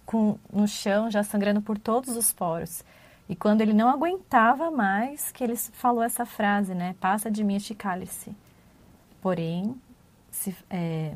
[0.07, 2.83] com, no chão, já sangrando por todos os poros.
[3.29, 7.57] E quando ele não aguentava mais, que ele falou essa frase, né, passa de mim
[7.57, 8.35] este cálice.
[9.21, 9.75] Porém,
[10.31, 11.15] se, é,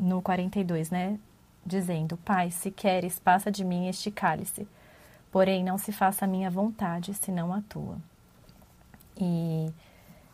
[0.00, 1.18] no 42, né?
[1.64, 4.66] Dizendo: Pai, se queres, passa de mim este cálice.
[5.30, 7.98] Porém, não se faça a minha vontade, senão a tua.
[9.20, 9.70] E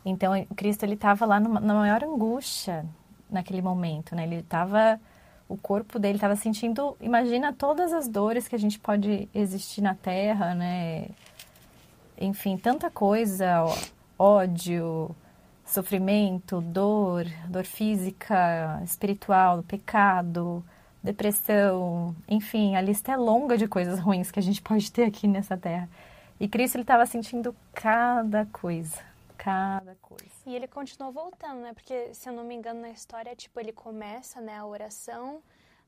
[0.05, 2.85] então Cristo ele estava lá numa, na maior angústia
[3.29, 4.23] naquele momento, né?
[4.23, 4.99] Ele estava
[5.47, 9.93] o corpo dele estava sentindo, imagina todas as dores que a gente pode existir na
[9.93, 11.09] Terra, né?
[12.17, 13.63] Enfim, tanta coisa,
[14.17, 15.15] ódio,
[15.65, 20.63] sofrimento, dor, dor física, espiritual, pecado,
[21.03, 25.27] depressão, enfim, a lista é longa de coisas ruins que a gente pode ter aqui
[25.27, 25.87] nessa terra.
[26.39, 28.99] E Cristo ele estava sentindo cada coisa,
[29.37, 30.34] cada coisa.
[30.45, 31.73] E ele continuou voltando, né?
[31.73, 35.41] Porque, se eu não me engano, na história, tipo, ele começa, né, a oração,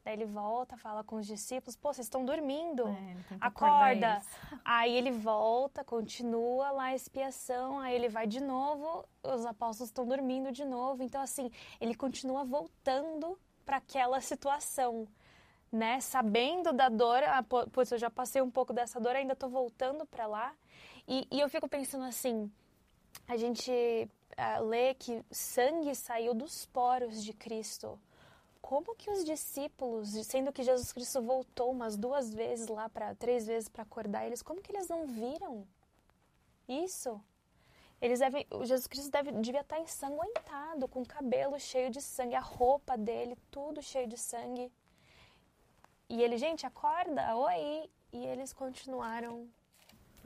[0.04, 4.22] daí ele volta, fala com os discípulos, pô, vocês estão dormindo, É, acorda.
[4.65, 10.06] Aí ele volta, continua lá a expiação, aí ele vai de novo, os apóstolos estão
[10.08, 11.04] dormindo de novo.
[11.04, 15.08] Então, assim, ele continua voltando para aquela situação,
[15.72, 16.00] né?
[16.00, 20.06] Sabendo da dor, ah, putz, eu já passei um pouco dessa dor, ainda tô voltando
[20.06, 20.54] para lá.
[21.08, 22.52] E, e eu fico pensando assim,
[23.28, 28.00] a gente ah, lê que sangue saiu dos poros de Cristo.
[28.62, 33.48] Como que os discípulos, sendo que Jesus Cristo voltou umas duas vezes lá para três
[33.48, 35.65] vezes para acordar eles, como que eles não viram
[36.67, 37.22] isso?
[38.00, 42.39] Eles devem, Jesus Cristo deve, devia estar ensanguentado, com o cabelo cheio de sangue, a
[42.39, 44.72] roupa dele, tudo cheio de sangue.
[46.08, 47.89] E ele, gente, acorda, oi!
[48.13, 49.50] E eles continuaram.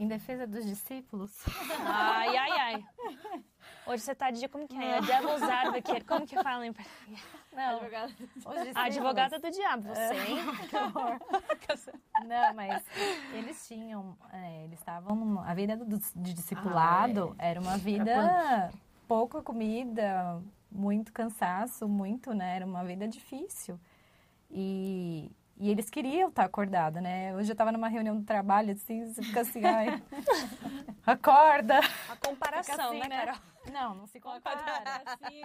[0.01, 1.31] Em defesa dos discípulos,
[1.85, 2.85] Ai, ai, ai.
[3.85, 4.99] Hoje você tá de como que é?
[4.99, 6.73] Devil's Advocate, como que fala em
[7.53, 7.85] não, os
[8.31, 10.37] discípulos, A advogada do diabo, você, hein?
[12.25, 12.83] Não, mas
[13.31, 18.71] eles tinham, é, eles estavam, numa- a vida do, de discipulado era uma vida
[19.07, 22.55] pouca comida, muito cansaço, muito, né?
[22.55, 23.79] Era uma vida difícil.
[24.49, 27.35] E, e eles queriam estar acordados, né?
[27.35, 30.01] Hoje eu estava numa reunião do trabalho, assim, você fica assim, ai,
[31.05, 31.79] acorda!
[32.09, 33.25] A comparação, assim, né, né?
[33.25, 33.41] Carol?
[33.71, 34.59] Não, não se compara.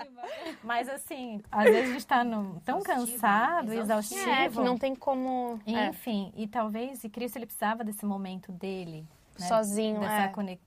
[0.65, 2.25] Mas assim, às vezes a gente está
[2.65, 4.31] tão cansado, exaustivo.
[4.31, 5.61] É, que não tem como.
[5.67, 9.07] é, Enfim, e talvez, e Cristo ele precisava desse momento dele.
[9.39, 9.47] né?
[9.47, 10.29] Sozinho, Dessa é.
[10.29, 10.63] conex-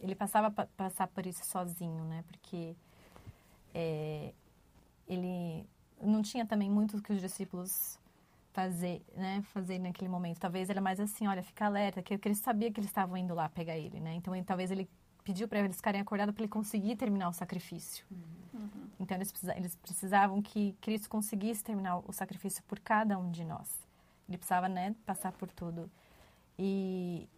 [0.00, 2.24] Ele passava pa- passar por isso sozinho, né?
[2.26, 2.74] Porque
[3.72, 4.32] é,
[5.06, 5.64] ele
[6.02, 7.96] não tinha também muito que os discípulos
[8.58, 9.40] fazer, né?
[9.54, 10.40] Fazer naquele momento.
[10.40, 13.32] Talvez ele é mais assim, olha, fica alerta, que ele sabia que eles estavam indo
[13.32, 14.14] lá pegar ele, né?
[14.14, 14.88] Então ele- talvez ele
[15.22, 18.04] pediu para eles ficarem acordados para ele conseguir terminar o sacrifício.
[18.98, 23.68] Então eles, eles precisavam que Cristo conseguisse terminar o sacrifício por cada um de nós.
[24.28, 25.88] Ele precisava, né, passar por tudo.
[26.58, 27.28] E,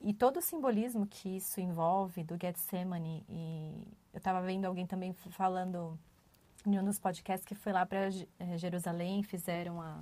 [0.00, 3.74] e todo o simbolismo que isso envolve do Getsemane, e
[4.14, 5.98] eu estava vendo alguém também falando
[6.64, 8.08] em um dos podcasts que foi lá para
[8.56, 10.00] Jerusalém, fizeram a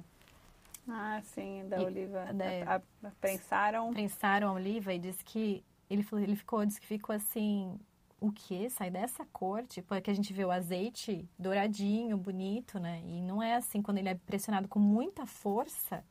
[0.92, 2.32] Ah, sim, da E- Oliva.
[2.32, 3.92] da- A, a- prensaram.
[3.92, 7.78] prensaram a oliva e disse que ele ele ficou, disse que ficou assim,
[8.20, 8.68] o quê?
[8.70, 9.64] Sai dessa cor?
[9.66, 13.02] Tipo, é que a gente vê o azeite douradinho, bonito, né?
[13.06, 16.04] E não é assim, quando ele é pressionado com muita força,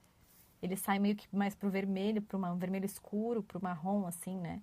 [0.62, 4.62] ele sai meio que mais pro vermelho, pro um vermelho escuro, pro marrom, assim, né?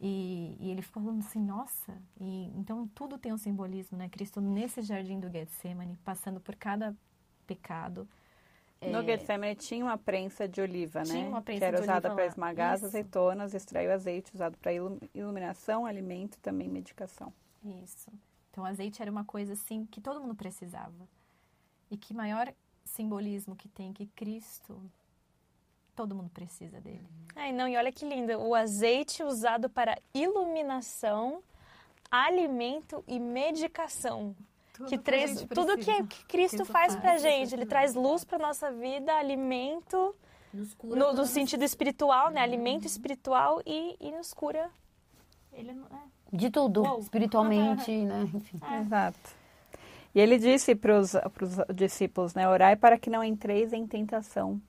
[0.00, 4.08] E, e ele ficou falando assim, nossa, e então tudo tem um simbolismo, né?
[4.08, 6.94] Cristo nesse jardim do Getsemane, passando por cada
[7.46, 8.08] pecado.
[8.82, 11.06] No Getsemane tinha uma prensa de oliva, né?
[11.06, 12.86] Tinha uma prensa que era de usada para esmagar as Isso.
[12.86, 14.72] azeitonas, extrair o azeite, usado para
[15.14, 17.32] iluminação, alimento e também medicação.
[17.64, 18.10] Isso.
[18.50, 21.08] Então, o azeite era uma coisa assim que todo mundo precisava.
[21.90, 22.52] E que maior
[22.84, 24.80] simbolismo que tem que Cristo,
[25.94, 27.06] todo mundo precisa dele.
[27.34, 31.42] Ai, não, e olha que lindo, o azeite usado para iluminação,
[32.10, 34.36] alimento e medicação.
[34.76, 37.02] Tudo que que traz gente tudo que, que Cristo Cristo faz faz.
[37.02, 37.54] pra gente.
[37.54, 40.14] Ele traz luz pra nossa vida, alimento
[40.52, 42.40] Nos cura no, no sentido espiritual, né?
[42.40, 44.70] Alimento espiritual e, e nos cura.
[45.52, 46.16] Ele não é.
[46.32, 46.98] De tudo, Uou.
[46.98, 48.28] espiritualmente, né?
[48.34, 48.60] Enfim.
[48.80, 49.36] Exato.
[50.14, 51.12] E ele disse para os
[51.74, 54.60] discípulos, né, orai para que não entreis em tentação.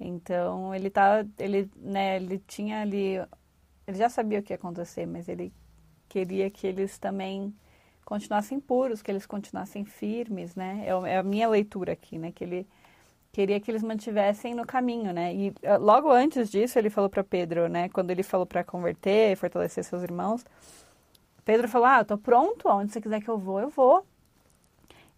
[0.00, 3.16] Então, ele tá, ele, né, ele tinha ali,
[3.86, 5.52] ele já sabia o que ia acontecer, mas ele
[6.08, 7.54] queria que eles também
[8.04, 10.84] continuassem puros, que eles continuassem firmes, né?
[10.86, 12.66] É, é a minha leitura aqui, né, que ele
[13.32, 15.34] queria que eles mantivessem no caminho, né?
[15.34, 19.32] E eh, logo antes disso, ele falou para Pedro, né, quando ele falou para converter
[19.32, 20.44] e fortalecer seus irmãos,
[21.44, 24.06] Pedro falou: "Ah, eu tô pronto, aonde você quiser que eu vou, eu vou".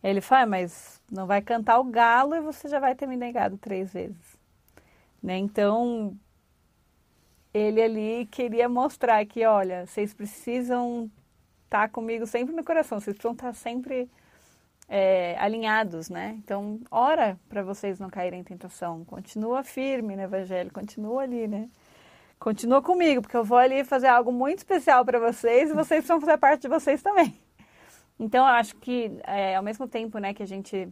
[0.02, 3.16] Ele falou: "Ah, mas não vai cantar o galo e você já vai ter me
[3.16, 4.38] negado três vezes".
[5.22, 5.38] Né?
[5.38, 6.16] Então,
[7.52, 11.10] ele ali queria mostrar que, olha, vocês precisam
[11.66, 14.08] estar comigo sempre no coração, vocês precisam estar sempre
[14.88, 16.36] é, alinhados, né?
[16.42, 19.04] Então, ora para vocês não caírem em tentação.
[19.04, 21.68] Continua firme no evangelho, continua ali, né?
[22.38, 26.20] Continua comigo, porque eu vou ali fazer algo muito especial para vocês e vocês precisam
[26.20, 27.38] fazer parte de vocês também.
[28.18, 30.88] Então, eu acho que, é, ao mesmo tempo né, que a gente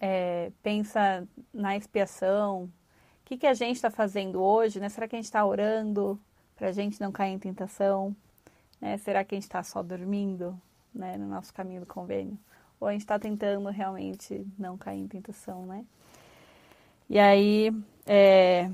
[0.00, 2.70] é, pensa na expiação, o
[3.24, 4.88] que, que a gente está fazendo hoje, né?
[4.88, 6.20] Será que a gente está orando
[6.56, 8.14] para a gente não cair em tentação?
[8.82, 8.98] Né?
[8.98, 10.60] Será que a gente está só dormindo
[10.92, 12.36] né, no nosso caminho do convênio?
[12.80, 15.86] Ou a gente está tentando realmente não cair em tentação, né?
[17.08, 17.70] E aí,
[18.04, 18.68] é,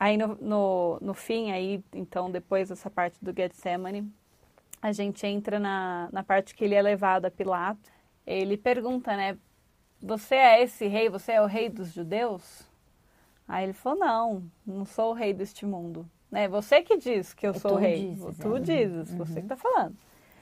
[0.00, 4.10] aí no, no, no fim, aí, então, depois dessa parte do Getsemane,
[4.82, 7.92] a gente entra na, na parte que ele é levado a Pilato.
[8.26, 9.38] Ele pergunta, né?
[10.02, 11.08] Você é esse rei?
[11.08, 12.66] Você é o rei dos judeus?
[13.46, 16.08] Aí ele falou, não, não sou o rei deste mundo.
[16.34, 16.48] Né?
[16.48, 18.08] Você que diz que eu É sou o tu rei.
[18.10, 18.60] dizes, tu é.
[18.60, 19.96] dizes, você que tá falando.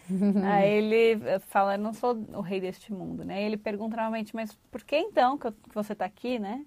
[0.42, 3.42] Aí ele eh, fala, eu não sou o rei deste mundo, né?
[3.42, 6.64] E ele pergunta novamente, mas por que então que, eu- que você tá aqui, né?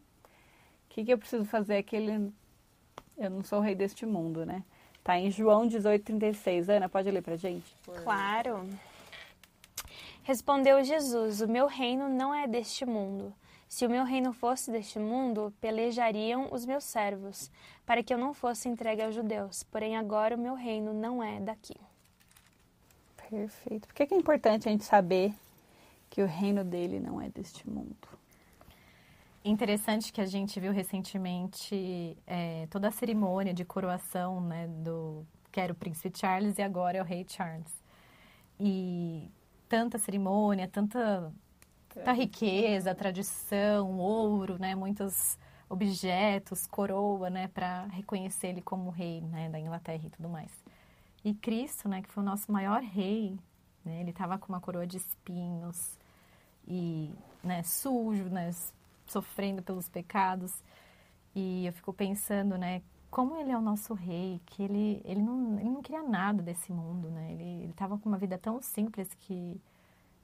[0.86, 2.32] O que, que eu preciso fazer que ele...
[3.18, 4.64] Eu não sou o rei deste mundo, né?
[5.04, 6.70] Tá em João 18,36.
[6.70, 7.76] Ana, pode ler pra gente?
[8.04, 8.70] Claro.
[10.24, 13.34] Respondeu Jesus: O meu reino não é deste mundo.
[13.76, 17.52] Se o meu reino fosse deste mundo, pelejariam os meus servos,
[17.86, 19.64] para que eu não fosse entregue aos judeus.
[19.64, 21.76] Porém, agora o meu reino não é daqui.
[23.30, 23.86] Perfeito.
[23.86, 25.34] Por que, que é importante a gente saber
[26.10, 28.08] que o reino dele não é deste mundo?
[29.44, 35.60] Interessante que a gente viu recentemente é, toda a cerimônia de coroação, né, do que
[35.60, 37.84] era o príncipe Charles e agora é o rei Charles.
[38.58, 39.30] E
[39.68, 41.30] tanta cerimônia, tanta,
[41.96, 45.38] tanta riqueza, tradição, ouro, né, muitos
[45.70, 50.52] objetos, coroa, né, para reconhecer ele como rei, né, da Inglaterra e tudo mais.
[51.24, 53.38] E Cristo, né, que foi o nosso maior rei,
[53.84, 55.98] né, ele estava com uma coroa de espinhos
[56.68, 57.10] e,
[57.44, 58.52] né, sujo, né,
[59.08, 60.54] sofrendo pelos pecados.
[61.34, 65.58] E eu fico pensando, né, como ele é o nosso rei, que ele, ele, não,
[65.58, 67.32] ele não queria nada desse mundo, né?
[67.32, 69.60] Ele, ele tava com uma vida tão simples que,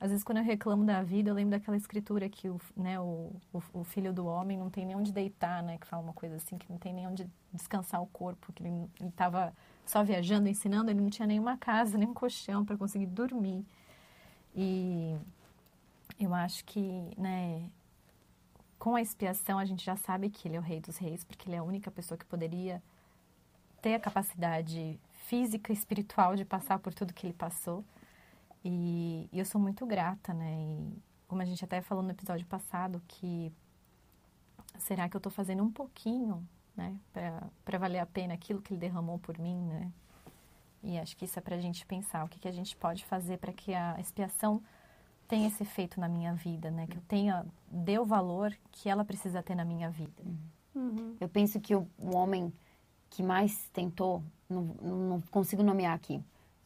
[0.02, 3.32] às vezes, quando eu reclamo da vida, eu lembro daquela escritura que o, né, o,
[3.54, 5.78] o, o filho do homem não tem nem onde deitar, né?
[5.78, 8.90] Que fala uma coisa assim, que não tem nem onde descansar o corpo, que ele
[9.00, 9.54] estava
[9.86, 13.64] só viajando, ensinando, ele não tinha nenhuma casa, nem um colchão para conseguir dormir.
[14.56, 15.16] E
[16.20, 17.70] eu acho que, né,
[18.80, 21.48] com a expiação a gente já sabe que ele é o rei dos reis, porque
[21.48, 22.82] ele é a única pessoa que poderia
[23.84, 27.86] ter a capacidade física e espiritual de passar por tudo que ele passou.
[28.64, 30.62] E, e eu sou muito grata, né?
[30.62, 33.52] E como a gente até falou no episódio passado, que
[34.78, 36.98] será que eu estou fazendo um pouquinho, né,
[37.64, 39.92] para valer a pena aquilo que ele derramou por mim, né?
[40.84, 43.06] E acho que isso é para a gente pensar o que, que a gente pode
[43.06, 44.62] fazer para que a expiação
[45.28, 46.88] tenha esse efeito na minha vida, né?
[46.88, 50.24] Que eu tenha, dê o valor que ela precisa ter na minha vida.
[51.20, 52.52] Eu penso que o, o homem
[53.10, 56.22] que mais tentou, não, não consigo nomear aqui,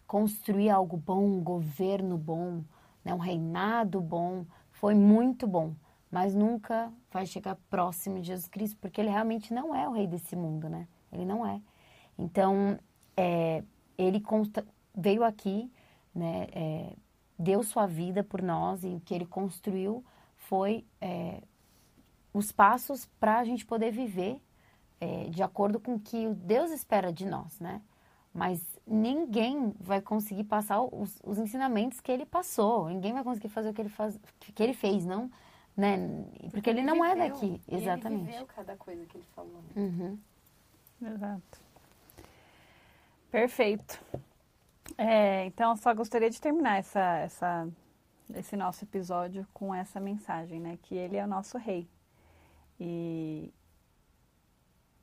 [0.08, 2.64] construir algo bom, um governo bom,
[3.04, 5.74] né, um reinado bom, foi muito bom,
[6.12, 10.08] mas nunca vai chegar próximo de Jesus Cristo, porque ele realmente não é o rei
[10.08, 10.88] desse mundo, né?
[11.12, 11.62] Ele não é.
[12.18, 12.80] Então,
[13.18, 13.64] é,
[13.98, 15.72] ele consta, veio aqui,
[16.14, 16.94] né, é,
[17.38, 20.04] deu sua vida por nós e o que ele construiu
[20.36, 21.42] foi é,
[22.34, 24.42] os passos para a gente poder viver
[25.00, 27.82] é, de acordo com o que Deus espera de nós, né?
[28.36, 32.90] mas ninguém vai conseguir passar os, os ensinamentos que ele passou.
[32.90, 35.32] Ninguém vai conseguir fazer o que ele, faz, que ele fez, não,
[35.76, 35.98] né?
[36.52, 38.24] Porque ele não é daqui, exatamente.
[38.24, 39.64] Ele viveu cada coisa que ele falou.
[39.76, 40.18] Uhum.
[41.02, 41.60] Exato.
[43.32, 44.00] Perfeito.
[44.98, 47.68] É, então, eu só gostaria de terminar essa, essa,
[48.34, 50.78] esse nosso episódio com essa mensagem, né?
[50.84, 51.90] Que ele é o nosso rei.
[52.80, 53.52] E,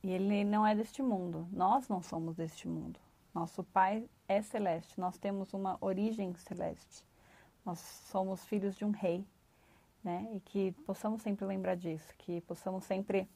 [0.01, 1.47] e ele não é deste mundo.
[1.51, 2.99] Nós não somos deste mundo.
[3.33, 4.99] Nosso Pai é celeste.
[4.99, 7.03] Nós temos uma origem celeste.
[7.65, 9.25] Nós somos filhos de um rei,
[10.03, 10.29] né?
[10.33, 13.27] E que possamos sempre lembrar disso, que possamos sempre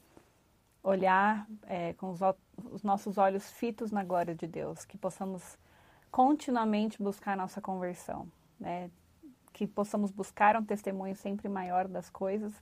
[0.83, 2.19] olhar é, com os,
[2.71, 5.57] os, nossos olhos fitos na glória de Deus, que possamos
[6.11, 8.29] continuamente buscar nossa conversão,
[8.59, 8.91] né?
[9.51, 12.53] Que possamos buscar um testemunho sempre maior das coisas,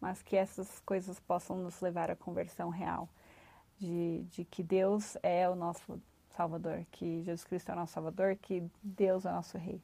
[0.00, 3.08] mas que essas coisas possam nos levar à conversão real,
[3.78, 6.00] de, de que Deus é o nosso
[6.36, 9.80] Salvador, que Jesus Cristo é o nosso Salvador, que Deus é o nosso Rei.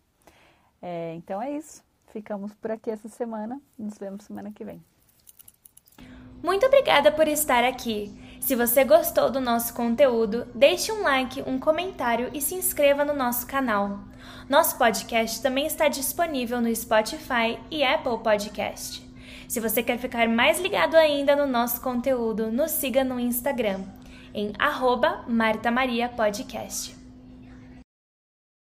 [0.83, 1.83] É, então é isso.
[2.13, 3.61] Ficamos por aqui essa semana.
[3.79, 4.83] Nos vemos semana que vem.
[6.43, 8.11] Muito obrigada por estar aqui.
[8.41, 13.13] Se você gostou do nosso conteúdo, deixe um like, um comentário e se inscreva no
[13.13, 14.01] nosso canal.
[14.49, 19.07] Nosso podcast também está disponível no Spotify e Apple Podcast.
[19.47, 24.00] Se você quer ficar mais ligado ainda no nosso conteúdo, nos siga no Instagram
[24.35, 27.00] em arroba Marta Maria Podcast.